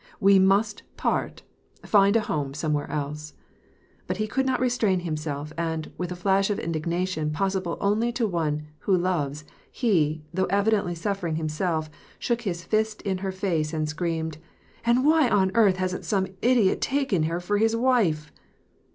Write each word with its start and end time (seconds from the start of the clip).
We 0.19 0.39
must 0.39 0.81
part, 0.97 1.43
rind 1.93 2.15
a 2.15 2.21
home 2.21 2.55
somewhere 2.55 2.89
else."... 2.89 3.35
But 4.07 4.17
he 4.17 4.25
could 4.25 4.47
not 4.47 4.59
restrain 4.59 5.01
himself, 5.01 5.53
and, 5.59 5.91
with 5.95 6.11
a 6.11 6.15
flash 6.15 6.49
of 6.49 6.57
indignation 6.57 7.29
possible 7.29 7.77
only 7.79 8.11
to 8.13 8.27
one 8.27 8.65
who 8.79 8.97
loves, 8.97 9.45
he, 9.71 10.23
though 10.33 10.45
evidently 10.45 10.95
suffering 10.95 11.35
himself, 11.35 11.87
shook 12.17 12.41
his 12.41 12.65
flst 12.65 13.03
in 13.03 13.19
her 13.19 13.31
face 13.31 13.73
and 13.73 13.87
screamed," 13.87 14.39
And 14.87 15.05
why 15.05 15.29
on 15.29 15.51
earth 15.53 15.75
hasn't 15.77 16.03
some 16.05 16.25
idiot 16.41 16.81
taken 16.81 17.21
her 17.21 17.39
for 17.39 17.59
his 17.59 17.75
wife 17.75 18.31